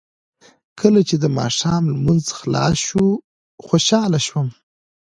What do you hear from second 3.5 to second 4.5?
خوشاله شو.